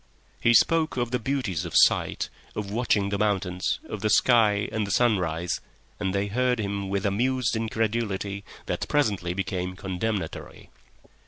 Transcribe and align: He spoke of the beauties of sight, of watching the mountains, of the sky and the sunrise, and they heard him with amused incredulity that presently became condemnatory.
He 0.39 0.55
spoke 0.55 0.97
of 0.97 1.11
the 1.11 1.19
beauties 1.19 1.63
of 1.63 1.75
sight, 1.77 2.29
of 2.55 2.71
watching 2.71 3.09
the 3.09 3.19
mountains, 3.19 3.79
of 3.87 4.01
the 4.01 4.09
sky 4.09 4.67
and 4.71 4.87
the 4.87 4.89
sunrise, 4.89 5.61
and 5.99 6.11
they 6.11 6.25
heard 6.25 6.57
him 6.59 6.89
with 6.89 7.05
amused 7.05 7.55
incredulity 7.55 8.43
that 8.65 8.87
presently 8.87 9.35
became 9.35 9.75
condemnatory. 9.75 10.71